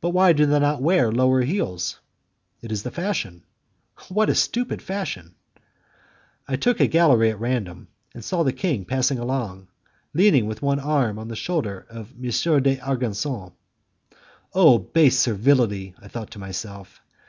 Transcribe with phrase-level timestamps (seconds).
[0.00, 2.00] "But why do they not wear lower heels?"
[2.62, 3.44] "It is the fashion."
[4.08, 5.36] "What a stupid fashion!"
[6.48, 9.68] I took a gallery at random, and saw the king passing along,
[10.12, 12.22] leaning with one arm on the shoulder of M.
[12.24, 13.52] d'Argenson.
[14.52, 17.00] "Oh, base servility!" I thought to myself.